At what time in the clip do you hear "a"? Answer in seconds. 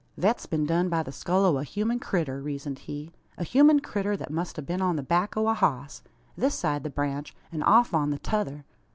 1.59-1.63, 3.37-3.43, 4.57-4.63, 5.47-5.53